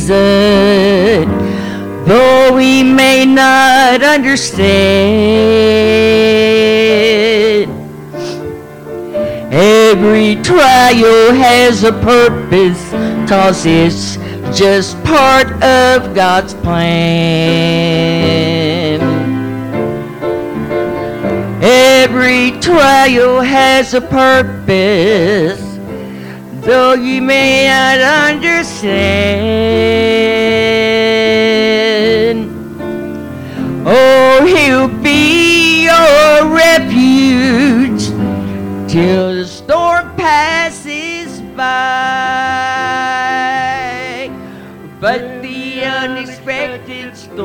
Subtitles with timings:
[0.00, 1.28] reason,
[2.06, 4.60] though we may not understand.
[9.52, 12.90] Every trial has a purpose,
[13.28, 14.16] cause it's
[14.58, 17.00] just part of God's plan.
[21.62, 25.60] Every trial has a purpose,
[26.62, 28.00] though you may not
[28.30, 28.90] understand.
[33.86, 38.08] Oh, he'll be your refuge
[38.90, 42.40] till the storm passes by.
[45.00, 47.40] But the unexpected storm,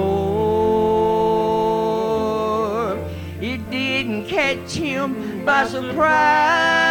[3.39, 6.84] it didn't catch him by surprise.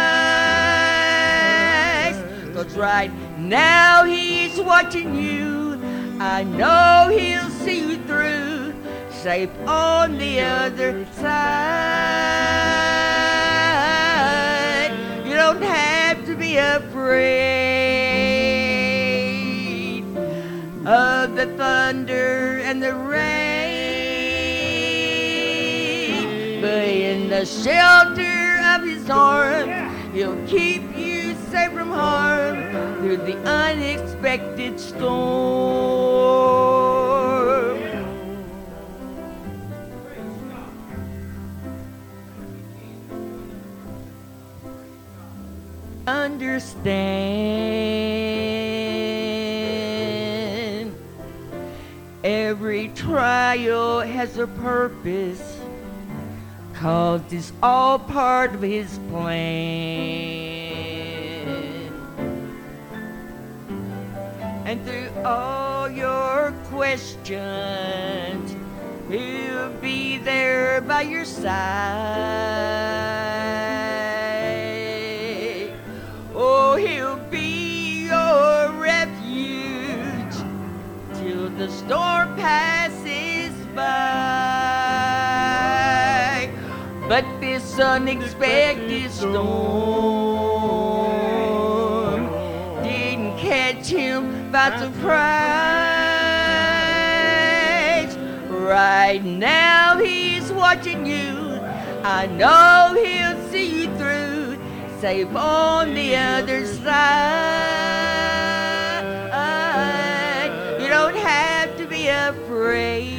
[2.75, 5.79] Right now he's watching you.
[6.19, 8.73] I know he'll see you through,
[9.09, 11.31] safe on the other side.
[15.25, 17.23] You don't have to be afraid
[20.85, 23.21] of the thunder and the rain.
[26.61, 32.64] But in the shelter of his arms, he'll keep you safe from harm
[32.99, 36.15] through the unexpected storm.
[46.07, 46.95] Understand
[52.23, 55.59] every trial has a purpose,
[56.73, 60.44] cause it's all part of his plan.
[64.65, 68.55] And through all your questions,
[69.11, 71.53] he'll be there by your side.
[76.33, 80.35] Oh, he'll be your refuge
[81.13, 83.85] till the storm passes by.
[87.07, 90.24] But this unexpected storm
[94.45, 95.25] him by surprise.
[98.49, 101.59] Right now he's watching you.
[102.03, 104.57] I know he'll see you through,
[104.99, 107.55] safe on the other side.
[110.81, 113.13] You don't have to be afraid.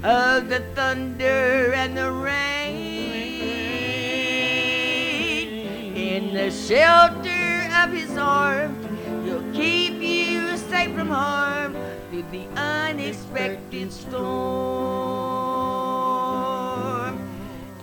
[0.00, 3.12] Of the thunder and the rain,
[5.96, 7.37] in the shelter
[7.84, 8.84] of his arms,
[9.24, 11.76] he'll keep you safe from harm
[12.10, 14.18] through the unexpected storm.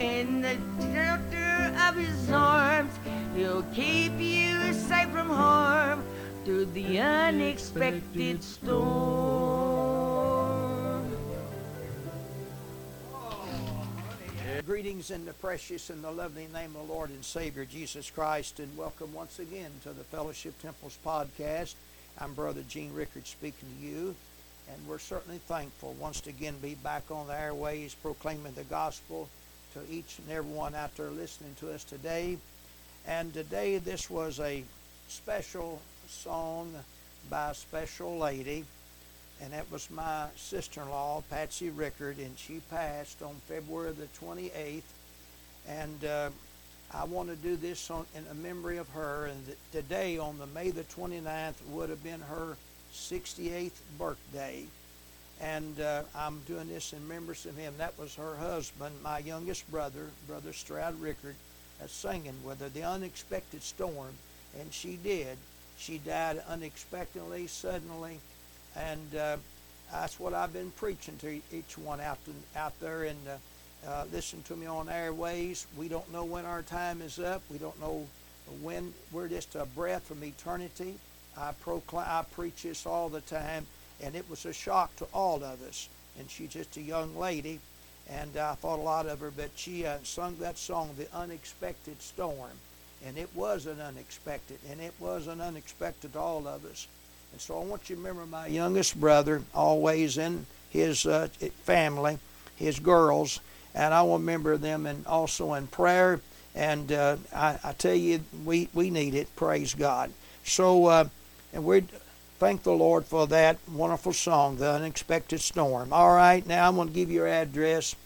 [0.01, 2.91] In the shelter of his arms,
[3.35, 6.03] he'll keep you safe from harm
[6.43, 9.74] through the unexpected storm.
[14.65, 18.59] Greetings in the precious and the lovely name of the Lord and Savior Jesus Christ,
[18.59, 21.75] and welcome once again to the Fellowship Temples podcast.
[22.19, 24.15] I'm Brother Gene Rickard speaking to you,
[24.67, 29.29] and we're certainly thankful once again to be back on the airways proclaiming the gospel
[29.75, 32.39] to each and everyone out there listening to us today.
[33.05, 34.63] And today, this was a
[35.07, 36.73] special song
[37.29, 38.65] by a special lady,
[39.41, 44.81] and that was my sister-in-law, Patsy Rickard, and she passed on February the 28th.
[45.67, 46.29] And uh,
[46.93, 49.25] I want to do this on, in a memory of her.
[49.25, 52.55] And th- today, on the May the 29th, would have been her
[52.93, 54.63] 68th birthday.
[55.41, 57.73] And uh, I'm doing this in remembrance of him.
[57.77, 61.35] That was her husband, my youngest brother, Brother Stroud Rickard,
[61.79, 64.13] that's singing with her, The Unexpected Storm.
[64.57, 65.37] And she did.
[65.77, 68.19] She died unexpectedly, suddenly,
[68.75, 69.37] and uh,
[69.91, 73.03] that's what I've been preaching to each one out to, out there.
[73.03, 75.67] And uh, uh, listen to me on airways.
[75.77, 77.41] We don't know when our time is up.
[77.51, 78.07] We don't know
[78.61, 80.95] when we're just a breath from eternity.
[81.37, 83.65] I proclaim, I preach this all the time,
[84.01, 85.89] and it was a shock to all of us.
[86.17, 87.59] And she's just a young lady,
[88.09, 89.31] and I thought a lot of her.
[89.31, 92.51] But she uh, sung that song, "The Unexpected Storm."
[93.05, 96.87] And it was an unexpected, and it was an unexpected to all of us.
[97.35, 101.27] And so I want you to remember my youngest brother, always in his uh,
[101.63, 102.17] family,
[102.55, 103.41] his girls,
[103.73, 106.21] and I will remember them and also in prayer.
[106.55, 109.35] And uh, I, I tell you, we, we need it.
[109.35, 110.13] Praise God.
[110.45, 111.09] So uh,
[111.51, 111.83] And we
[112.39, 115.91] thank the Lord for that wonderful song, The Unexpected Storm.
[115.91, 117.97] All right, now I'm going to give you your address.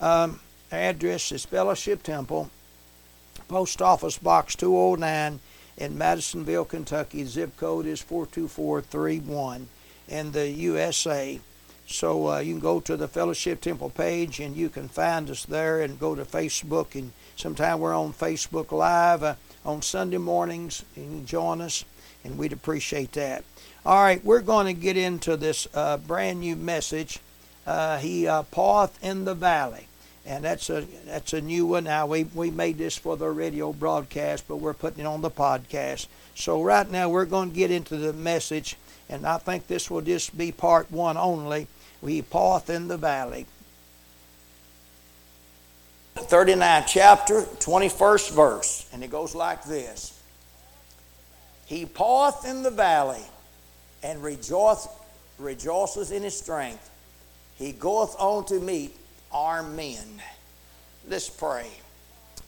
[0.00, 0.38] Um,
[0.70, 2.48] address is Fellowship Temple,
[3.48, 5.40] Post Office Box 209
[5.78, 7.24] in Madisonville, Kentucky.
[7.24, 9.68] Zip code is 42431
[10.08, 11.40] in the USA.
[11.86, 15.46] So uh, you can go to the Fellowship Temple page and you can find us
[15.46, 16.94] there and go to Facebook.
[16.94, 20.84] And sometime we're on Facebook Live uh, on Sunday mornings.
[20.96, 21.84] And you can join us,
[22.24, 23.44] and we'd appreciate that.
[23.86, 27.20] All right, we're going to get into this uh, brand new message.
[27.66, 29.87] Uh, he uh, paweth in the valley
[30.28, 31.84] and that's a that's a new one.
[31.84, 35.30] Now we we made this for the radio broadcast, but we're putting it on the
[35.30, 36.06] podcast.
[36.34, 38.76] So right now we're going to get into the message,
[39.08, 41.66] and I think this will just be part one only.
[42.02, 43.46] We paweth in the valley.
[46.16, 50.20] 39 chapter, 21st verse, and it goes like this
[51.64, 53.24] He paweth in the valley
[54.02, 54.88] and rejoice,
[55.38, 56.90] rejoices in his strength.
[57.56, 58.94] He goeth on to meet
[59.32, 60.22] armed men.
[61.08, 61.68] Let's pray.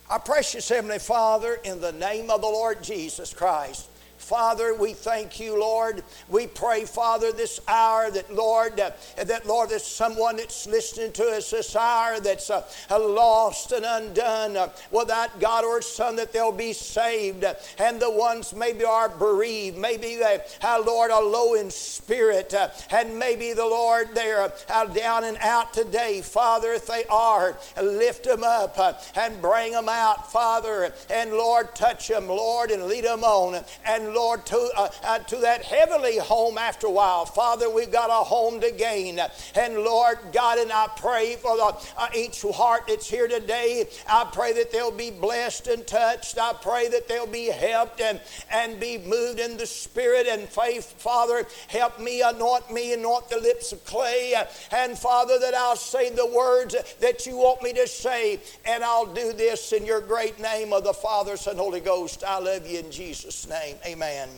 [0.09, 3.89] Our precious Heavenly Father, in the name of the Lord Jesus Christ,
[4.21, 6.05] Father, we thank you, Lord.
[6.29, 11.25] We pray, Father, this hour that, Lord, uh, that, Lord, there's someone that's listening to
[11.31, 16.53] us this hour that's uh, lost and undone uh, without God or Son, that they'll
[16.53, 17.45] be saved.
[17.79, 22.69] And the ones maybe are bereaved, maybe they, uh, Lord, are low in spirit, uh,
[22.91, 26.21] and maybe the Lord, they're uh, down and out today.
[26.21, 28.79] Father, if they are, lift them up
[29.17, 33.65] and bring them out, Father, and Lord, touch them, Lord, and lead them on.
[33.87, 37.27] And Lord, to, uh, uh, to that heavenly home after a while.
[37.27, 39.21] Father, we've got a home to gain.
[39.55, 43.89] And Lord God, and I pray for the, uh, each heart that's here today.
[44.09, 46.39] I pray that they'll be blessed and touched.
[46.39, 48.21] I pray that they'll be helped and,
[48.51, 50.95] and be moved in the spirit and faith.
[50.99, 54.35] Father, help me, anoint me, anoint the lips of clay.
[54.73, 58.41] And Father, that I'll say the words that you want me to say.
[58.65, 62.25] And I'll do this in your great name of the Father, Son, Holy Ghost.
[62.25, 63.77] I love you in Jesus' name.
[63.87, 64.00] Amen.
[64.01, 64.31] Amen.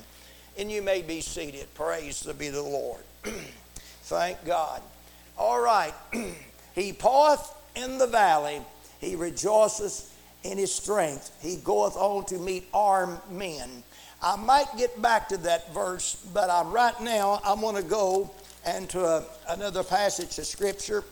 [0.58, 1.72] And you may be seated.
[1.74, 3.02] Praise be the Lord.
[4.02, 4.82] Thank God.
[5.38, 5.94] All right.
[6.74, 8.60] he paweth in the valley,
[9.00, 10.12] he rejoices
[10.42, 11.30] in his strength.
[11.40, 13.84] He goeth on to meet armed men.
[14.20, 18.32] I might get back to that verse, but I'm, right now I'm going to go
[18.66, 21.04] into a, another passage of Scripture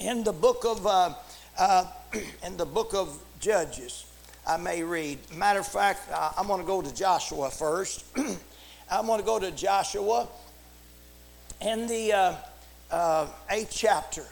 [0.00, 1.14] in the book of uh,
[1.58, 1.86] uh,
[2.46, 4.06] in the book of Judges.
[4.46, 5.18] I may read.
[5.34, 6.00] Matter of fact,
[6.36, 8.04] I'm going to go to Joshua first.
[8.90, 10.28] I'm going to go to Joshua
[11.60, 12.34] in the uh,
[12.90, 14.24] uh, eighth chapter.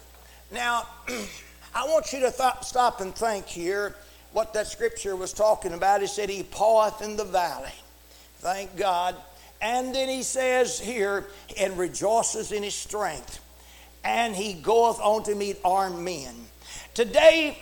[0.53, 0.87] Now,
[1.75, 3.95] I want you to th- stop and think here
[4.33, 6.01] what that scripture was talking about.
[6.01, 7.73] He said, He paweth in the valley.
[8.39, 9.15] Thank God.
[9.63, 11.27] And then he says here,
[11.59, 13.41] and rejoices in his strength.
[14.05, 16.35] And he goeth on to meet armed men.
[16.95, 17.59] Today,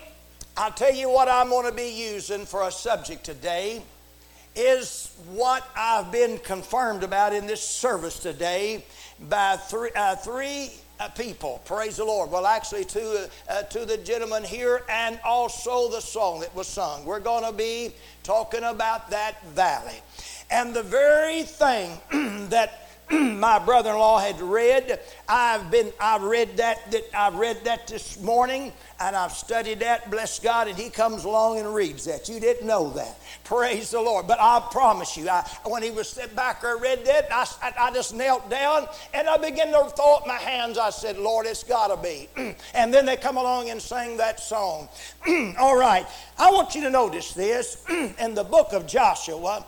[0.61, 3.81] I'll tell you what I'm going to be using for a subject today
[4.57, 8.85] is what I've been confirmed about in this service today
[9.29, 11.63] by three, uh, three uh, people.
[11.65, 12.33] Praise the Lord.
[12.33, 17.05] Well, actually, to, uh, to the gentleman here and also the song that was sung.
[17.05, 17.93] We're going to be
[18.25, 20.01] talking about that valley.
[20.51, 22.01] And the very thing
[22.49, 25.01] that my brother-in-law had read.
[25.29, 30.11] I've been I've read that, that I've read that this morning and I've studied that,
[30.11, 32.29] bless God, and he comes along and reads that.
[32.29, 33.19] You didn't know that.
[33.45, 34.27] Praise the Lord.
[34.27, 37.47] But I promise you, I, when he was sitting back there read that, I,
[37.79, 40.79] I just knelt down and I began to throw up my hands.
[40.79, 42.29] I said, Lord, it's got to be.
[42.75, 44.89] and then they come along and sing that song.
[45.59, 46.07] All right.
[46.39, 49.65] I want you to notice this in the book of Joshua,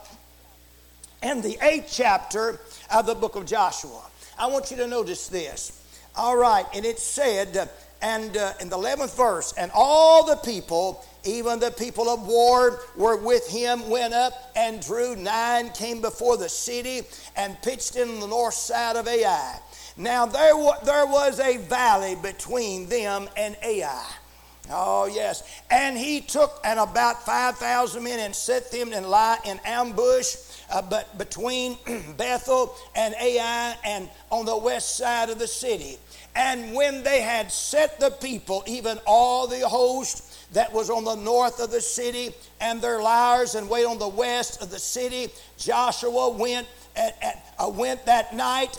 [1.23, 2.61] in the eighth chapter,
[2.93, 4.03] of the book of Joshua.
[4.39, 5.77] I want you to notice this.
[6.17, 7.71] All right, and it said,
[8.03, 12.81] and uh, in the 11th verse, and all the people, even the people of war,
[12.97, 17.03] were with him, went up and drew nine, came before the city,
[17.37, 19.59] and pitched in the north side of Ai.
[19.97, 24.07] Now there, there was a valley between them and Ai.
[24.73, 25.43] Oh, yes.
[25.71, 30.37] And he took and about 5,000 men and set them in lie in ambush
[30.71, 31.77] uh, but between
[32.17, 35.99] Bethel and Ai and on the west side of the city.
[36.37, 41.17] And when they had set the people, even all the host that was on the
[41.17, 45.29] north of the city, and their liers, and wait on the west of the city,
[45.59, 48.79] Joshua went at, at, uh, went that night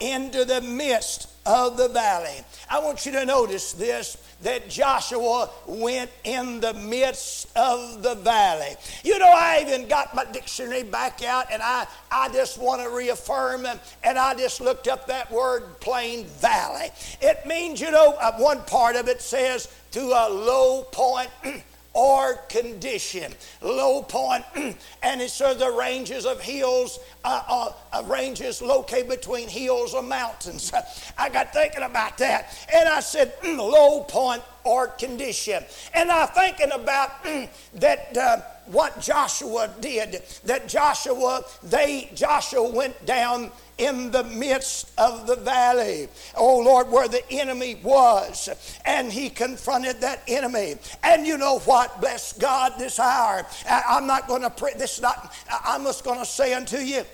[0.00, 2.44] into the midst of the valley.
[2.70, 8.74] I want you to notice this that Joshua went in the midst of the valley.
[9.04, 12.88] You know, I even got my dictionary back out and I, I just want to
[12.88, 13.80] reaffirm and,
[14.20, 16.90] I just looked up that word plain valley.
[17.22, 21.30] It means, you know, uh, one part of it says to a low point.
[21.92, 23.32] or condition.
[23.60, 24.44] Low point,
[25.02, 30.02] and it's so the ranges of hills, uh, uh, uh, ranges located between hills or
[30.02, 30.72] mountains.
[31.18, 35.64] I got thinking about that, and I said, low point or condition.
[35.94, 37.24] And I'm thinking about
[37.74, 38.16] that.
[38.16, 43.50] Uh, what Joshua did, that Joshua, they, Joshua went down
[43.80, 46.08] in the midst of the valley.
[46.36, 48.48] Oh Lord, where the enemy was.
[48.84, 50.76] And he confronted that enemy.
[51.02, 52.00] And you know what?
[52.00, 53.44] Bless God this hour.
[53.68, 54.72] I'm not going to pray.
[54.76, 55.34] This is not,
[55.64, 57.04] I'm just going to say unto you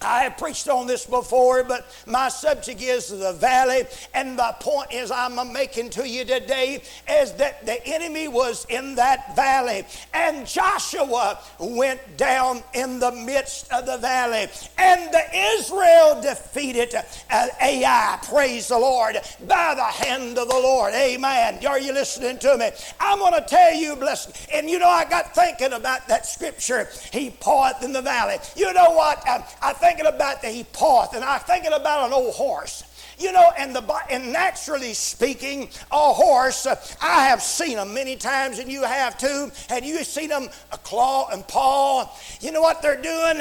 [0.00, 3.84] I have preached on this before, but my subject is the valley,
[4.14, 8.94] and the point is I'm making to you today is that the enemy was in
[8.96, 14.48] that valley, and Joshua went down in the midst of the valley,
[14.78, 16.94] and the Israel defeated
[17.30, 18.18] uh, Ai.
[18.24, 20.94] Praise the Lord by the hand of the Lord.
[20.94, 21.64] Amen.
[21.66, 22.70] Are you listening to me?
[23.00, 24.46] I'm going to tell you, bless.
[24.52, 26.88] And you know, I got thinking about that scripture.
[27.12, 28.36] He paused in the valley.
[28.56, 29.22] You know what?
[29.26, 32.82] I, I thinking about the Hephath, and I'm thinking about an old horse.
[33.18, 38.16] You know, and the and naturally speaking, a horse, uh, I have seen them many
[38.16, 39.50] times, and you have too.
[39.70, 42.10] And you seen them a claw and paw.
[42.40, 43.40] You know what they're doing?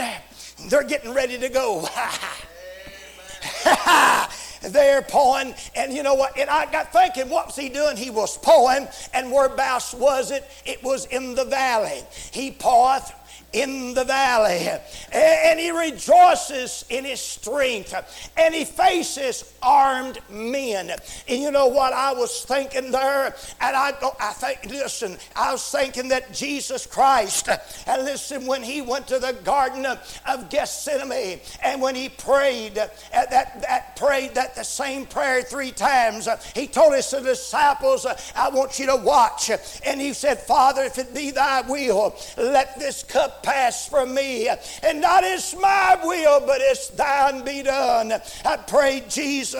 [0.69, 1.89] They're getting ready to go.
[4.61, 6.37] they're pawing, and you know what?
[6.39, 7.97] And I got thinking, what was he doing?
[7.97, 10.49] He was pawing, and whereabouts was it?
[10.65, 12.03] It was in the valley.
[12.31, 13.11] He paweth
[13.53, 14.67] in the valley.
[15.11, 17.93] And he rejoices in his strength.
[18.37, 20.91] And he faces armed men.
[21.27, 23.35] And you know what I was thinking there?
[23.59, 27.49] And I, I think, listen, I was thinking that Jesus Christ,
[27.87, 32.87] and listen, when he went to the Garden of, Gethsemane and when he prayed, uh,
[33.11, 38.05] that, that prayed that the same prayer three times, he told his disciples,
[38.35, 39.49] I want you to watch.
[39.85, 44.49] And he said, Father, if it be thy will, let this cup pass from me.
[44.83, 48.13] And not as my will, but as thine be done.
[48.45, 49.54] I prayed Jesus.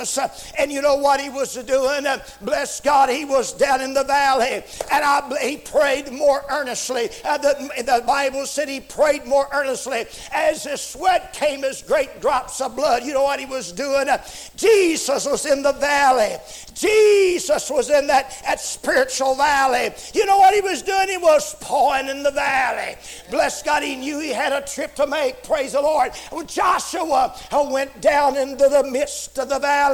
[0.58, 2.06] And you know what he was doing?
[2.42, 4.64] Bless God, he was down in the valley.
[4.92, 7.10] And I, he prayed more earnestly.
[7.24, 10.06] Uh, the, the Bible said he prayed more earnestly.
[10.34, 13.04] As his sweat came as great drops of blood.
[13.04, 14.08] You know what he was doing?
[14.56, 16.38] Jesus was in the valley.
[16.74, 19.94] Jesus was in that, that spiritual valley.
[20.14, 21.08] You know what he was doing?
[21.08, 22.96] He was pawing in the valley.
[23.32, 25.44] Bless God, he knew he had a trip to make.
[25.44, 26.12] Praise the Lord.
[26.48, 27.36] Joshua
[27.72, 29.85] went down into the midst of the valley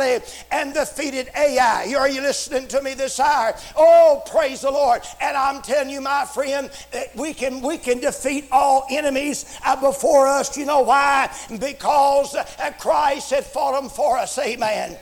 [0.52, 1.94] and defeated Ai.
[1.98, 3.54] Are you listening to me this hour?
[3.76, 5.02] Oh, praise the Lord.
[5.20, 6.70] And I'm telling you, my friend,
[7.16, 10.58] we can, we can defeat all enemies uh, before us.
[10.58, 11.30] You know why?
[11.60, 14.38] Because uh, Christ had fought them for us.
[14.38, 14.98] Amen.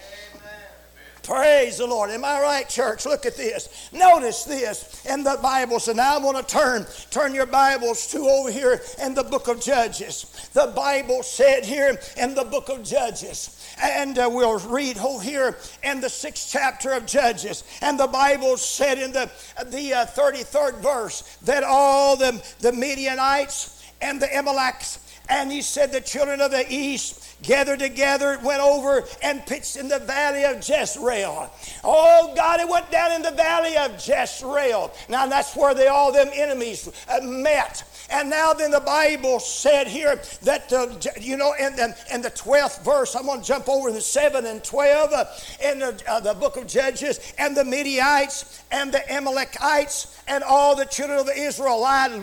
[1.30, 2.10] Praise the Lord.
[2.10, 3.06] Am I right, church?
[3.06, 3.90] Look at this.
[3.94, 5.80] Notice this in the Bible.
[5.80, 9.48] So now I want to turn, turn your Bibles to over here in the book
[9.48, 10.50] of Judges.
[10.54, 13.59] The Bible said here in the book of Judges.
[13.82, 17.64] And uh, we'll read here in the sixth chapter of Judges.
[17.82, 19.30] And the Bible said in the,
[19.68, 25.92] the uh, 33rd verse that all the, the Midianites and the Amalekites, and he said
[25.92, 30.58] the children of the east gathered together, went over and pitched in the valley of
[30.68, 31.52] Jezreel.
[31.84, 34.92] Oh God, it went down in the valley of Jezreel.
[35.08, 37.84] Now that's where they all them enemies uh, met.
[38.12, 40.88] And now then the Bible said here that, uh,
[41.20, 44.46] you know, in the, in the 12th verse, I'm going to jump over the 7
[44.46, 45.26] and 12 uh,
[45.64, 50.76] in the, uh, the book of Judges, and the Midianites and the Amalekites and all
[50.76, 52.16] the children of the Israelites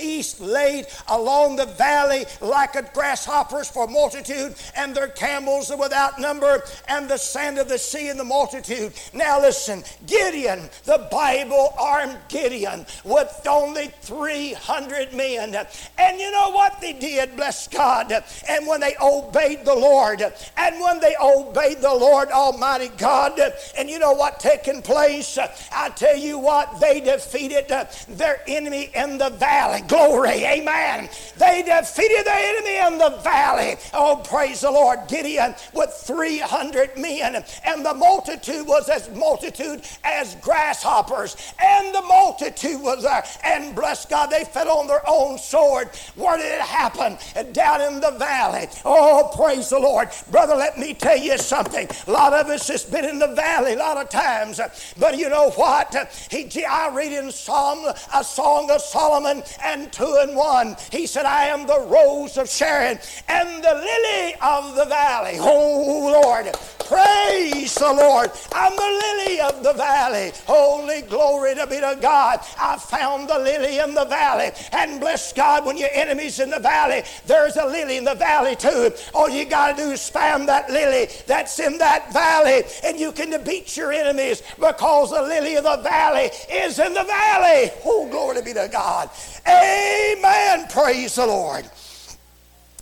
[0.00, 6.62] east laid along the valley like a grasshoppers for multitude, and their camels without number,
[6.88, 8.92] and the sand of the sea in the multitude.
[9.14, 15.56] Now listen, Gideon, the Bible armed Gideon with only 300 men sin.
[15.98, 18.12] And you know what they did, bless God?
[18.48, 20.22] And when they obeyed the Lord,
[20.56, 23.40] and when they obeyed the Lord Almighty God,
[23.76, 25.38] and you know what taking place?
[25.72, 27.68] I tell you what, they defeated
[28.08, 29.82] their enemy in the valley.
[29.86, 31.08] Glory, amen.
[31.36, 33.76] They defeated their enemy in the valley.
[33.94, 35.00] Oh, praise the Lord.
[35.08, 42.80] Gideon with 300 men, and the multitude was as multitude as grasshoppers, and the multitude
[42.80, 43.24] was there.
[43.44, 45.88] And bless God, they fell on their own drawn sword.
[46.16, 47.16] Where did it happen?
[47.52, 48.68] Down in the valley.
[48.84, 50.08] Oh, praise the Lord.
[50.30, 51.88] Brother, let me tell you something.
[52.06, 54.60] A lot of us has been in the valley a lot of times.
[54.98, 55.94] But you know what?
[56.30, 60.76] He, I read in Psalm, a song of Solomon and two and one.
[60.90, 62.98] He said, I am the rose of Sharon
[63.28, 65.36] and the lily of the valley.
[65.38, 66.50] Oh, Lord.
[66.90, 68.32] Praise the Lord.
[68.52, 70.32] I'm the lily of the valley.
[70.44, 72.40] Holy glory to be to God.
[72.58, 74.50] I found the lily in the valley.
[74.72, 78.54] And bless God, when your enemy's in the valley, there's a lily in the valley
[78.54, 78.92] too.
[79.12, 83.10] All you got to do is spam that lily that's in that valley, and you
[83.10, 87.72] can defeat your enemies because the lily of the valley is in the valley.
[87.84, 89.10] Oh, glory be to God.
[89.48, 90.68] Amen.
[90.70, 91.68] Praise the Lord.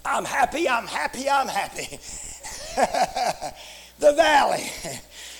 [0.05, 1.97] I'm happy, I'm happy, I'm happy.
[4.01, 4.71] the valley.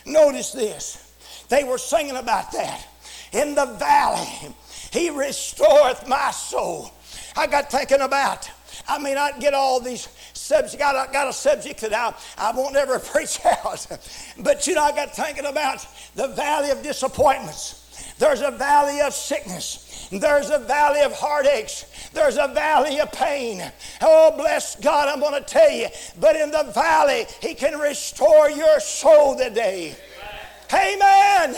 [0.07, 1.45] Notice this.
[1.51, 2.87] They were singing about that.
[3.33, 4.55] In the valley,
[4.93, 6.93] he restoreth my soul.
[7.37, 8.51] I got thinking about,
[8.89, 12.77] I mean, I get all these subjects, got, got a subject that I, I won't
[12.77, 13.87] ever preach out.
[14.39, 18.15] But you know, I got thinking about the valley of disappointments.
[18.19, 20.09] There's a valley of sickness.
[20.11, 21.85] There's a valley of heartaches.
[22.13, 23.63] There's a valley of pain.
[24.01, 25.89] Oh, bless God, I'm going to tell you.
[26.19, 29.95] But in the valley, He can restore your soul today.
[30.73, 31.57] Amen.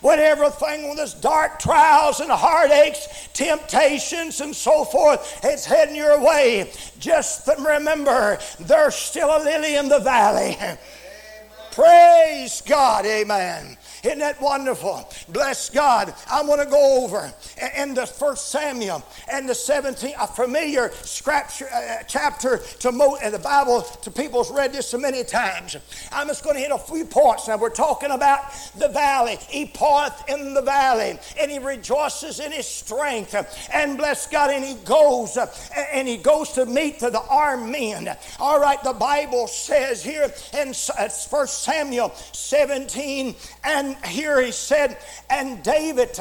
[0.00, 6.20] When everything with its dark trials and heartaches, temptations, and so forth, it's heading your
[6.20, 10.56] way, just remember there's still a lily in the valley.
[11.72, 13.76] Praise God, amen.
[14.06, 15.08] Isn't that wonderful?
[15.30, 16.14] Bless God.
[16.30, 17.32] I want to go over
[17.76, 23.30] in the First Samuel and the 17th, a familiar scripture, uh, chapter to Mo, uh,
[23.30, 25.76] the Bible to people's read this so many times.
[26.12, 27.48] I'm just going to hit a few points.
[27.48, 29.38] Now we're talking about the valley.
[29.48, 33.34] He pauseth in the valley and he rejoices in his strength.
[33.72, 35.52] And bless God, and he goes uh,
[35.92, 38.16] and he goes to meet the armed men.
[38.38, 43.34] All right, the Bible says here in First Samuel 17
[43.64, 44.98] and here he said,
[45.30, 46.18] and David.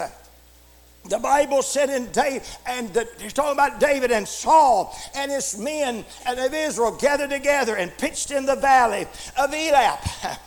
[1.08, 5.56] The Bible said in David, and the, he's talking about David and Saul and his
[5.56, 9.06] men and of Israel gathered together and pitched in the valley
[9.38, 10.00] of Elah.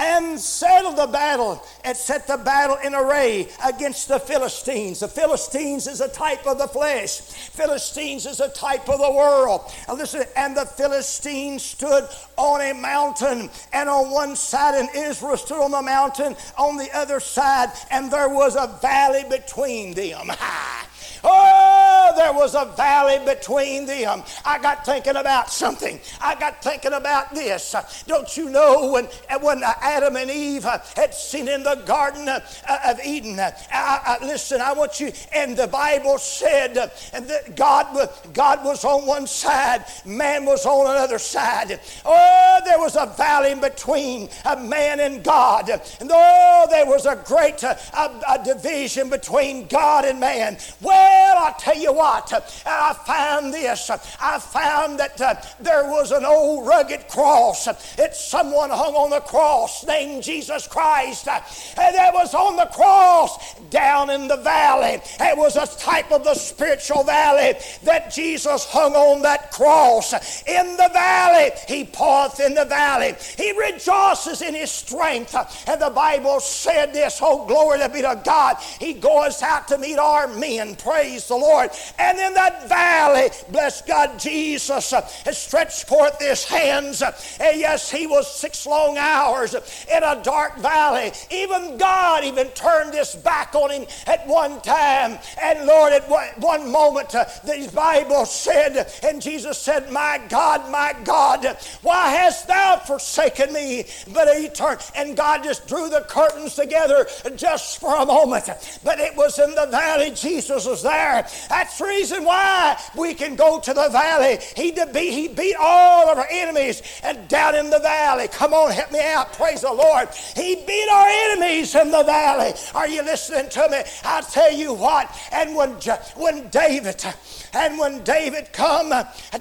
[0.00, 5.00] and settled the battle and set the battle in array against the Philistines.
[5.00, 7.20] The Philistines is a type of the flesh.
[7.20, 9.60] Philistines is a type of the world.
[9.88, 12.08] And listen, and the Philistines stood
[12.38, 16.90] on a mountain, and on one side, and Israel stood on the mountain on the
[16.96, 20.32] other side, and there was a valley between them.
[21.22, 24.22] Oh, there was a valley between them.
[24.44, 26.00] I got thinking about something.
[26.20, 27.74] I got thinking about this.
[28.06, 29.04] Don't you know when,
[29.40, 33.38] when Adam and Eve had seen in the Garden of Eden?
[33.38, 39.06] I, I, listen, I want you, and the Bible said that God, God was on
[39.06, 41.80] one side, man was on another side.
[42.04, 45.68] Oh, there was a valley between a man and God.
[45.68, 50.58] And oh, there was a great a, a division between God and man.
[50.80, 53.90] Well, well, I tell you what, uh, I found this.
[53.90, 58.94] Uh, I found that uh, there was an old rugged cross uh, that someone hung
[58.94, 61.26] on the cross named Jesus Christ.
[61.28, 65.00] And that was on the cross down in the valley.
[65.20, 70.12] It was a type of the spiritual valley that Jesus hung on that cross.
[70.44, 73.14] In the valley, he paused in the valley.
[73.36, 75.34] He rejoices in his strength.
[75.68, 78.56] And the Bible said this, oh, glory to be to God.
[78.78, 80.76] He goes out to meet our men.
[80.76, 81.70] Praise Praise the Lord.
[81.98, 87.00] And in that valley, bless God, Jesus uh, has stretched forth his hands.
[87.00, 91.10] Uh, and yes, he was six long hours in a dark valley.
[91.30, 95.18] Even God even turned his back on him at one time.
[95.40, 96.06] And Lord, at
[96.38, 101.46] one moment, uh, the Bible said, and Jesus said, My God, my God,
[101.80, 103.86] why hast thou forsaken me?
[104.12, 108.50] But he turned, and God just drew the curtains together just for a moment.
[108.84, 111.26] But it was in the valley Jesus was there there.
[111.48, 114.38] That's the reason why we can go to the valley.
[114.56, 118.28] He, beat, he beat all of our enemies and down in the valley.
[118.28, 119.32] Come on, help me out.
[119.32, 120.08] Praise the Lord.
[120.36, 122.52] He beat our enemies in the valley.
[122.74, 123.82] Are you listening to me?
[124.04, 125.06] I'll tell you what.
[125.32, 125.70] And when,
[126.16, 127.04] when David
[127.52, 128.90] and when David come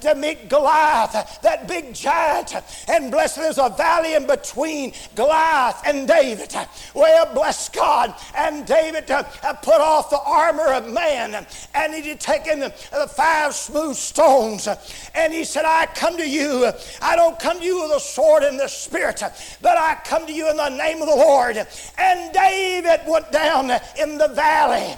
[0.02, 2.54] to meet Goliath, that big giant,
[2.88, 6.54] and blessed there's a valley in between Goliath and David.
[6.94, 8.14] Well, bless God.
[8.36, 9.24] And David uh,
[9.62, 11.39] put off the armor of man
[11.74, 12.72] and he had taken the
[13.16, 14.68] five smooth stones,
[15.16, 16.72] and he said, I come to you.
[17.02, 19.22] I don't come to you with a sword and the spirit,
[19.62, 21.58] but I come to you in the name of the Lord.
[21.98, 24.96] And David went down in the valley.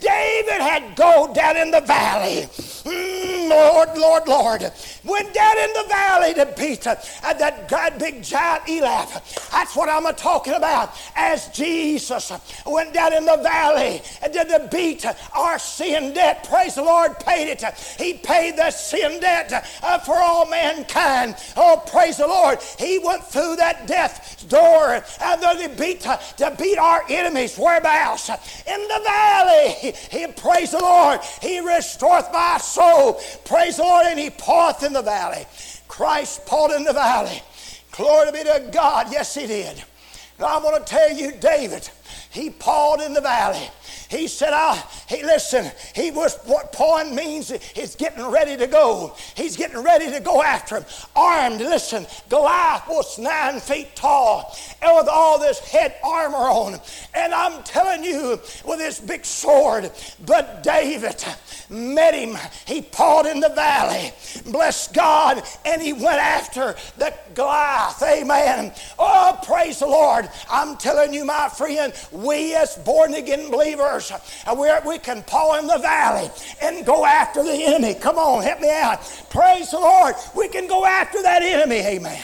[0.00, 2.48] David had gold down in the valley.
[2.84, 4.72] Mm, Lord, Lord, Lord.
[5.04, 9.08] Went down in the valley to beat uh, that God, big giant Eliab.
[9.52, 10.94] That's what I'm talking about.
[11.14, 12.32] As Jesus
[12.66, 15.04] went down in the valley and did the beat
[15.34, 16.46] our sin debt.
[16.48, 17.62] Praise the Lord, paid it.
[17.98, 21.36] He paid the sin debt uh, for all mankind.
[21.56, 22.58] Oh, praise the Lord.
[22.78, 27.56] He went through that death door and then he beat to beat our enemies.
[27.58, 28.28] Whereabouts?
[28.28, 29.94] In the valley.
[30.10, 31.20] He, praise the Lord.
[31.42, 33.20] He restoreth my soul.
[33.44, 34.06] Praise the Lord.
[34.06, 35.46] And he poureth in the valley.
[35.88, 37.42] Christ poured in the valley.
[37.92, 39.08] Glory be to God.
[39.10, 39.82] Yes, he did.
[40.38, 41.88] Now, I'm going to tell you, David,
[42.30, 43.70] he poured in the valley.
[44.08, 49.14] He said, I, he, listen, he was, what pouring means he's getting ready to go.
[49.34, 50.84] He's getting ready to go after him.
[51.16, 56.80] Armed, listen, Goliath was nine feet tall and with all this head armor on.
[57.14, 59.90] And I'm telling you, with this big sword,
[60.26, 61.24] but David
[61.70, 62.36] met him.
[62.66, 64.12] He poured in the valley.
[64.46, 65.42] Bless God.
[65.64, 68.02] And he went after the Goliath.
[68.02, 68.72] Amen.
[68.98, 70.28] Oh, praise the Lord.
[70.50, 75.58] I'm telling you, my friend, we as born again believers, uh, we we can paw
[75.58, 76.30] in the valley
[76.62, 77.94] and go after the enemy.
[77.94, 79.00] Come on, help me out.
[79.30, 80.14] Praise the Lord.
[80.36, 81.78] We can go after that enemy.
[81.78, 82.22] Amen.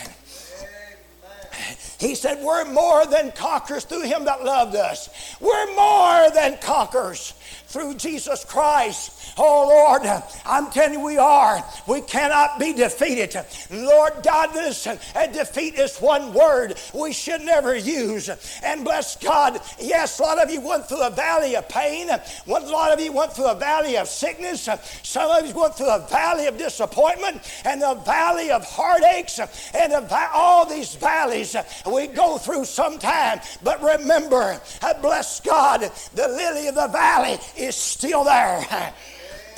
[2.00, 5.10] He said, We're more than conquerors through him that loved us.
[5.38, 7.34] We're more than conquerors
[7.66, 9.19] through Jesus Christ.
[9.42, 10.02] Oh Lord,
[10.44, 11.64] I'm telling you, we are.
[11.86, 13.34] We cannot be defeated.
[13.70, 14.98] Lord God, listen,
[15.32, 18.28] defeat is one word we should never use.
[18.62, 22.10] And bless God, yes, a lot of you went through a valley of pain.
[22.10, 24.68] A lot of you went through a valley of sickness.
[25.02, 29.40] Some of you went through a valley of disappointment and a valley of heartaches
[29.74, 29.94] and
[30.34, 31.56] all these valleys
[31.90, 33.40] we go through sometime.
[33.62, 34.60] But remember,
[35.00, 38.92] bless God, the lily of the valley is still there.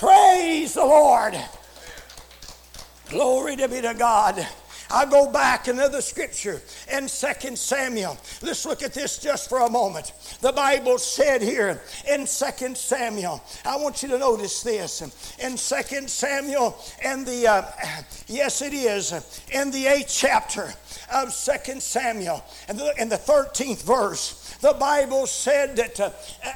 [0.03, 1.39] Praise the Lord.
[3.09, 4.45] Glory to be to God.
[4.93, 6.61] I go back another scripture
[6.93, 8.19] in 2 Samuel.
[8.43, 10.13] Let's look at this just for a moment.
[10.43, 15.01] The Bible said here in 2 Samuel, I want you to notice this.
[15.39, 17.63] In 2 Samuel, in the, uh,
[18.27, 20.75] yes, it is, in the eighth chapter
[21.13, 26.11] of 2 Samuel, in the, in the 13th verse, the Bible said that, uh,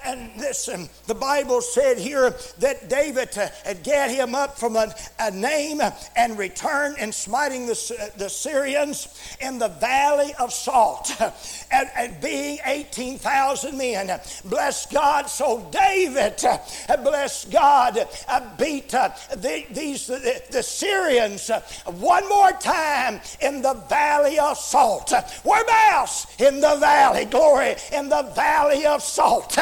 [0.04, 4.94] and listen, the Bible said here that David uh, had get him up from a,
[5.18, 5.80] a name
[6.16, 9.08] and returned and smiting the, the Syrians
[9.40, 11.10] in the valley of Salt,
[11.72, 14.20] and, and being 18,000 men.
[14.44, 15.28] Bless God.
[15.28, 16.58] So David, uh,
[17.02, 21.50] bless God, uh, beat uh, the, these the, the Syrians
[21.84, 25.12] one more time in the valley of Salt.
[25.44, 26.26] Whereabouts?
[26.40, 27.24] In the valley.
[27.24, 29.56] Glory in the valley of salt.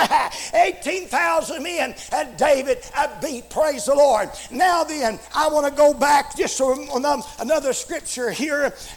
[0.54, 2.78] 18,000 men and David
[3.20, 3.48] beat.
[3.50, 4.30] Praise the Lord.
[4.50, 8.53] Now then, I want to go back just another scripture here,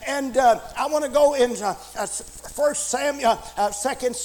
[0.08, 4.16] and uh, I want to go in uh, uh, First Samuel, uh, Second.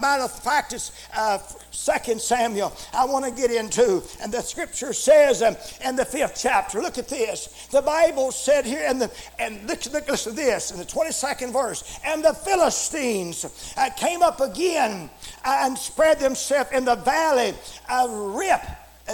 [0.00, 1.38] Matter of fact, it's uh,
[1.70, 2.72] Second Samuel.
[2.92, 6.80] I want to get into, and the scripture says um, in the fifth chapter.
[6.80, 7.68] Look at this.
[7.70, 11.12] The Bible said here, and the and look, look, listen to this in the twenty
[11.12, 11.98] second verse.
[12.04, 15.10] And the Philistines uh, came up again
[15.44, 17.54] and spread themselves in the valley
[17.90, 18.60] of Rip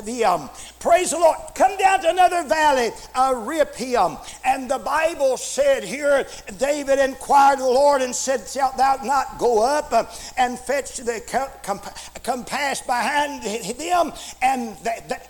[0.05, 1.37] the um, praise the Lord.
[1.55, 4.19] Come down to another valley, uh, Rephium.
[4.45, 6.27] And the Bible said here,
[6.59, 9.93] David inquired the Lord and said, Shalt thou not go up
[10.37, 11.23] and fetch the
[11.63, 11.81] com-
[12.23, 14.77] compass behind them and,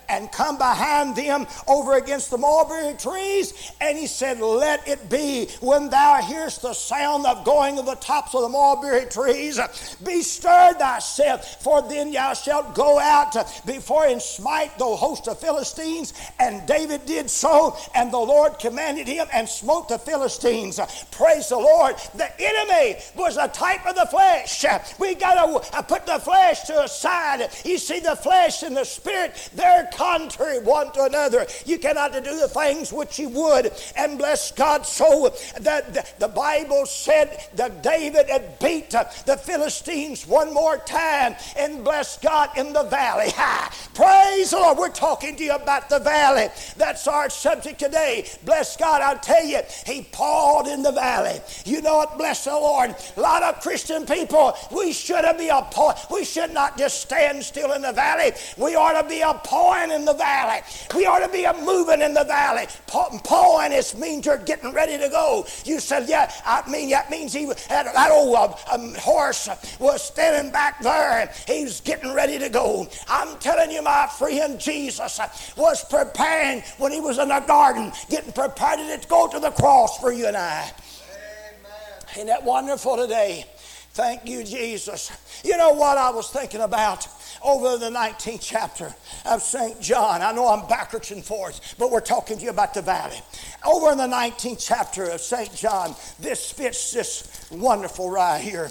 [0.07, 3.71] and come behind them over against the mulberry trees?
[3.81, 7.95] And he said, Let it be when thou hearest the sound of going of the
[7.95, 9.59] tops of the mulberry trees,
[10.05, 15.27] be stirred thyself, for then thou shalt go out before and smite smite the host
[15.27, 16.13] of Philistines.
[16.39, 20.79] And David did so, and the Lord commanded him and smote the Philistines.
[21.11, 21.95] Praise the Lord.
[22.15, 24.65] The enemy was a type of the flesh.
[24.99, 27.49] We got to uh, put the flesh to a side.
[27.63, 31.45] You see, the flesh and the spirit, they're contrary one to another.
[31.65, 33.71] You cannot do the things which you would.
[33.95, 40.27] And bless God, so that the, the Bible said that David had beat the Philistines
[40.27, 41.35] one more time.
[41.57, 43.31] And bless God in the valley.
[43.93, 44.77] Praise Praise the Lord.
[44.77, 46.47] We're talking to you about the valley.
[46.77, 48.25] That's our subject today.
[48.45, 49.01] Bless God.
[49.01, 51.41] I'll tell you, he pawed in the valley.
[51.65, 52.17] You know what?
[52.17, 52.95] Bless the Lord.
[53.17, 55.69] A lot of Christian people, we shouldn't be a.
[56.09, 58.31] We should not just stand still in the valley.
[58.57, 60.61] We ought to be a pawing in the valley.
[60.95, 62.67] We ought to be a moving in the valley.
[62.87, 65.45] Pawing is means you're getting ready to go.
[65.65, 69.49] You said, yeah, I mean, that means he had that old uh, um, horse
[69.79, 72.87] was standing back there and he was getting ready to go.
[73.09, 74.28] I'm telling you, my friend,
[74.59, 79.39] Jesus uh, was preparing when he was in the garden, getting prepared to go to
[79.39, 80.71] the cross for you and I.
[80.71, 82.17] Amen.
[82.17, 83.45] Ain't that wonderful today?
[83.93, 85.11] Thank you, Jesus.
[85.43, 87.07] You know what I was thinking about?
[87.43, 88.93] over the 19th chapter
[89.25, 89.79] of St.
[89.81, 90.21] John.
[90.21, 93.19] I know I'm backwards and forwards, but we're talking to you about the valley.
[93.65, 95.53] Over in the 19th chapter of St.
[95.55, 98.69] John, this fits this wonderful right here.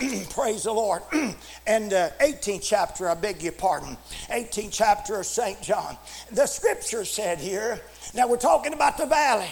[0.30, 1.02] Praise the Lord.
[1.66, 3.96] and uh, 18th chapter, I beg your pardon,
[4.28, 5.60] 18th chapter of St.
[5.60, 5.96] John.
[6.32, 7.80] The scripture said here,
[8.14, 9.50] now we're talking about the valley.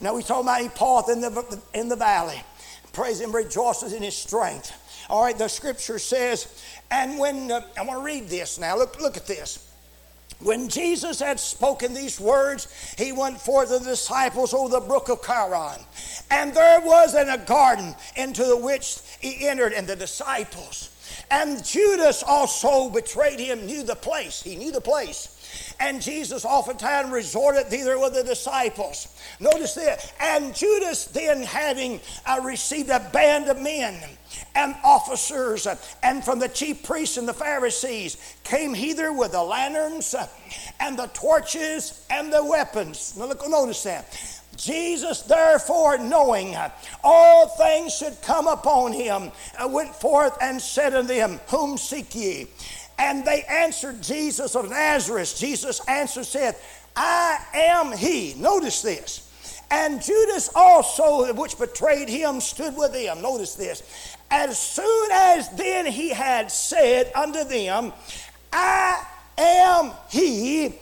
[0.00, 2.42] Now we talking about he path in the, in the valley.
[2.92, 4.72] Praise him, rejoices in his strength.
[5.10, 8.76] All right, the scripture says, and when, uh, I want to read this now.
[8.76, 9.71] Look, look at this.
[10.42, 15.22] When Jesus had spoken these words, he went forth the disciples over the brook of
[15.22, 15.78] Kidron.
[16.30, 20.90] And there was in a garden into the which he entered, and the disciples.
[21.30, 24.42] And Judas also betrayed him, knew the place.
[24.42, 25.74] He knew the place.
[25.78, 29.08] And Jesus oftentimes resorted thither with the disciples.
[29.40, 30.12] Notice this.
[30.20, 34.00] And Judas then having uh, received a band of men
[34.54, 35.66] and officers
[36.02, 40.14] and from the chief priests and the Pharisees came hither with the lanterns
[40.80, 43.14] and the torches and the weapons.
[43.16, 44.42] Now look, notice that.
[44.56, 46.56] Jesus, therefore, knowing
[47.02, 52.14] all things should come upon him, uh, went forth and said unto them, Whom seek
[52.14, 52.48] ye?
[52.98, 55.36] And they answered Jesus of Nazareth.
[55.36, 56.56] Jesus answered, said,
[56.94, 58.34] I am he.
[58.34, 59.31] Notice this.
[59.72, 63.22] And Judas also, which betrayed him, stood with them.
[63.22, 63.82] Notice this.
[64.30, 67.94] As soon as then he had said unto them,
[68.52, 69.02] I
[69.38, 70.74] am he,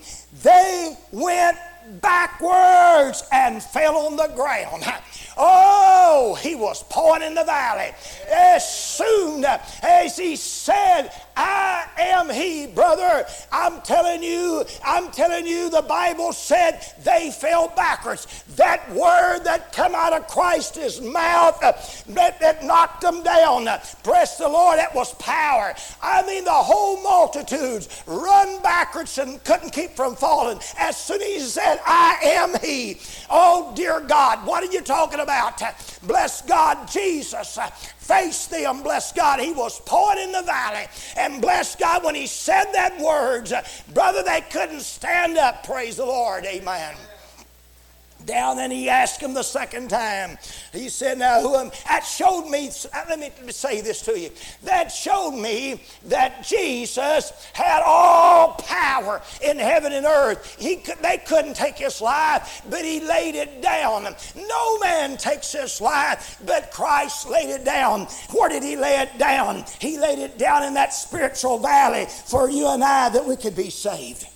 [0.42, 1.56] they went
[2.00, 4.82] backwards and fell on the ground.
[5.42, 7.92] Oh, he was pouring in the valley.
[8.30, 9.42] As soon
[9.82, 13.24] as he said, I am he, brother.
[13.50, 18.44] I'm telling you, I'm telling you, the Bible said they fell backwards.
[18.56, 23.64] That word that come out of Christ's mouth that, that knocked them down.
[24.02, 25.74] Bless the Lord, that was power.
[26.02, 30.60] I mean, the whole multitudes run backwards and couldn't keep from falling.
[30.78, 32.98] As soon as he said, I am he.
[33.30, 35.29] Oh, dear God, what are you talking about?
[36.02, 37.58] Bless God, Jesus
[38.10, 39.38] face them, bless God.
[39.38, 40.86] He was poured in the valley.
[41.16, 43.52] And bless God, when he said that words,
[43.94, 45.64] brother, they couldn't stand up.
[45.64, 46.44] Praise the Lord.
[46.44, 46.96] Amen
[48.26, 50.38] down and he asked him the second time.
[50.72, 54.30] He said, Now, who am that showed me, uh, let me say this to you.
[54.64, 60.56] That showed me that Jesus had all power in heaven and earth.
[60.58, 64.14] He could, they couldn't take his life, but he laid it down.
[64.36, 68.06] No man takes his life, but Christ laid it down.
[68.32, 69.64] Where did he lay it down?
[69.78, 73.56] He laid it down in that spiritual valley for you and I that we could
[73.56, 74.26] be saved.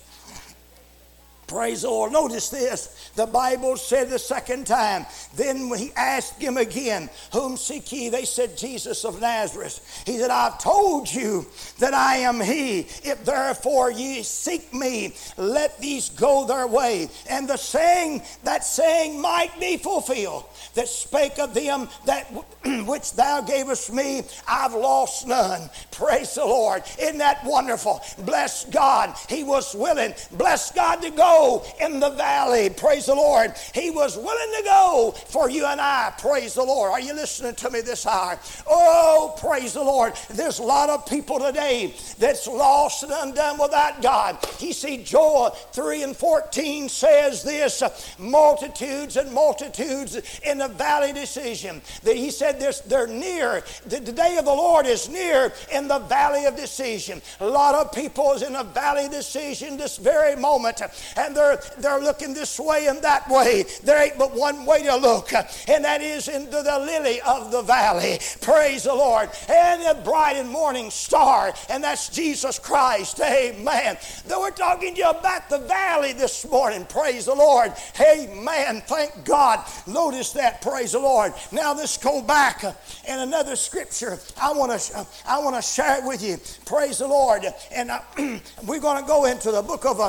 [1.47, 2.11] Praise the Lord.
[2.11, 3.11] Notice this.
[3.15, 5.05] The Bible said the second time.
[5.35, 8.09] Then he asked him again, Whom seek ye?
[8.09, 10.03] They said, Jesus of Nazareth.
[10.05, 11.45] He said, I've told you
[11.79, 12.79] that I am he.
[13.03, 17.09] If therefore ye seek me, let these go their way.
[17.29, 22.23] And the saying, that saying might be fulfilled that spake of them that
[22.85, 25.69] which thou gavest me, I've lost none.
[25.91, 26.83] Praise the Lord.
[26.99, 28.01] Isn't that wonderful?
[28.19, 29.15] Bless God.
[29.27, 30.13] He was willing.
[30.33, 31.34] Bless God to go
[31.79, 32.69] in the valley.
[32.69, 33.53] Praise the Lord.
[33.73, 36.13] He was willing to go for you and I.
[36.19, 36.91] Praise the Lord.
[36.91, 38.39] Are you listening to me this hour?
[38.67, 40.13] Oh, praise the Lord.
[40.29, 44.37] There's a lot of people today that's lost and undone without God.
[44.59, 47.83] You see, Joel 3 and 14 says this
[48.17, 51.81] multitudes and multitudes in the valley decision.
[52.03, 53.63] That he said this, they're near.
[53.85, 57.21] The, the day of the Lord is near in the valley of decision.
[57.39, 60.81] A lot of people is in a valley decision this very moment,
[61.25, 63.65] and they're they're looking this way and that way.
[63.83, 67.61] There ain't but one way to look, and that is into the lily of the
[67.61, 68.19] valley.
[68.41, 69.29] Praise the Lord.
[69.49, 73.19] And the bright and morning star, and that's Jesus Christ.
[73.21, 73.97] Amen.
[74.27, 76.85] Though we're talking to you about the valley this morning.
[76.85, 77.73] Praise the Lord.
[77.99, 78.81] Amen.
[78.85, 79.65] Thank God.
[79.87, 81.33] Notice that Praise the Lord.
[81.51, 82.73] Now let's go back uh,
[83.07, 84.17] in another scripture.
[84.41, 86.37] I want to uh, I want to share it with you.
[86.65, 87.45] Praise the Lord.
[87.71, 87.99] And uh,
[88.65, 89.99] we're going to go into the book of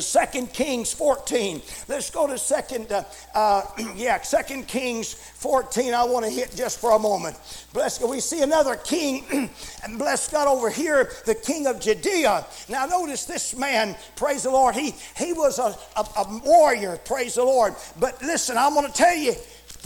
[0.00, 1.60] Second Kings 14.
[1.88, 3.04] Let's go to Second, uh,
[3.34, 3.62] uh,
[3.96, 5.94] yeah, Second Kings 14.
[5.94, 7.36] I want to hit just for a moment.
[7.72, 8.10] Bless God.
[8.10, 9.24] We see another king,
[9.84, 12.46] and bless God over here, the king of Judea.
[12.68, 13.96] Now notice this man.
[14.16, 14.74] Praise the Lord.
[14.74, 16.98] He he was a, a, a warrior.
[17.04, 17.74] Praise the Lord.
[17.98, 19.34] But listen, I'm going to tell you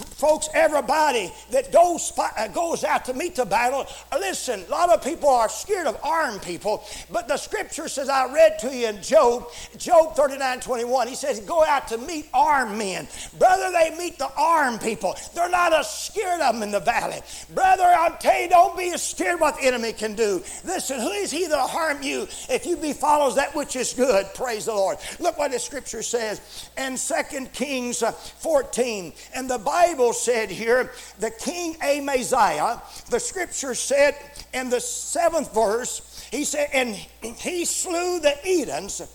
[0.01, 4.89] folks, everybody that goes, uh, goes out to meet the battle, uh, listen, a lot
[4.89, 8.87] of people are scared of armed people, but the scripture says, I read to you
[8.87, 13.07] in Job, Job 39 21, he says, go out to meet armed men.
[13.37, 15.15] Brother, they meet the armed people.
[15.33, 17.21] They're not as scared of them in the valley.
[17.53, 20.41] Brother, I'll tell you, don't be as scared what the enemy can do.
[20.65, 24.25] Listen, who is he that'll harm you if you be follows that which is good?
[24.35, 24.97] Praise the Lord.
[25.19, 29.13] Look what the scripture says in 2 Kings uh, 14.
[29.35, 34.15] And the Bible Bible said here, the king Amaziah, the scripture said
[34.53, 39.05] in the seventh verse, he said, and he slew the Edoms,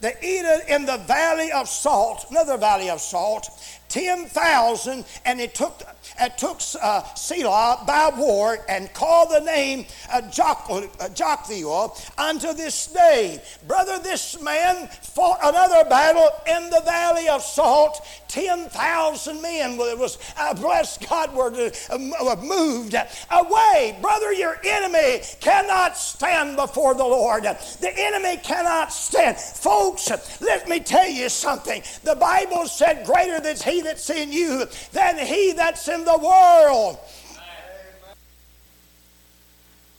[0.00, 3.50] the Edom in the valley of salt, another valley of salt,
[3.90, 5.82] 10,000, and it took,
[6.20, 12.86] it took uh, Selah by war and called the name uh, Joktheel uh, unto this
[12.86, 13.42] day.
[13.66, 18.06] Brother, this man fought another battle in the valley of salt.
[18.28, 22.94] 10,000 men well, it was, uh, bless God, were uh, moved
[23.30, 23.98] away.
[24.00, 27.42] Brother, your enemy cannot stand before the Lord.
[27.42, 29.36] The enemy cannot stand.
[29.36, 31.82] Folks, let me tell you something.
[32.04, 36.98] The Bible said, Greater than he that's in you than he that's in the world.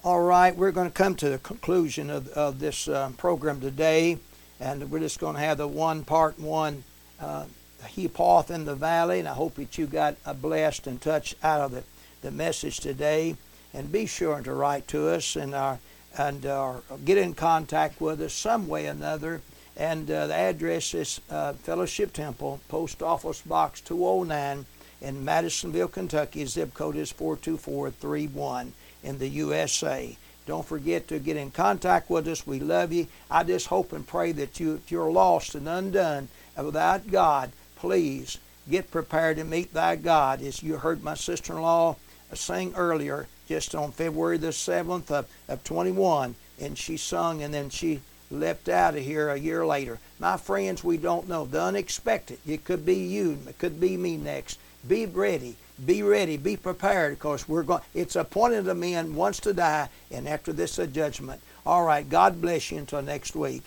[0.04, 4.18] All right, we're going to come to the conclusion of, of this uh, program today,
[4.60, 6.84] and we're just going to have the one part one
[7.20, 7.46] uh,
[8.18, 11.62] off in the valley, and I hope that you got a blessed and touch out
[11.62, 11.84] of the,
[12.24, 13.36] the message today.
[13.74, 15.80] And be sure to write to us and our,
[16.18, 19.42] and uh, get in contact with us some way or another
[19.78, 24.66] and uh, the address is uh, Fellowship Temple, Post Office Box 209
[25.02, 26.46] in Madisonville, Kentucky.
[26.46, 30.16] Zip code is 42431 in the USA.
[30.46, 32.46] Don't forget to get in contact with us.
[32.46, 33.08] We love you.
[33.30, 37.52] I just hope and pray that you, if you're lost and undone and without God,
[37.76, 38.38] please
[38.70, 40.42] get prepared to meet thy God.
[40.42, 41.96] As you heard my sister in law
[42.34, 47.70] sing earlier, just on February the 7th of, of 21, and she sung and then
[47.70, 50.00] she left out of here a year later.
[50.20, 51.46] My friends, we don't know.
[51.46, 52.40] The unexpected.
[52.46, 53.40] It could be you.
[53.48, 54.60] It could be me next.
[54.88, 55.56] Be ready.
[55.86, 56.38] Be ready.
[56.38, 57.82] Be prepared because we're going.
[57.94, 61.42] It's appointed a man once to die, and after this a judgment.
[61.66, 62.08] All right.
[62.08, 63.64] God bless you until next week.